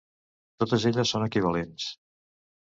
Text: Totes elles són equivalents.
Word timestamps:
Totes 0.63 0.85
elles 0.91 1.11
són 1.17 1.27
equivalents. 1.27 1.87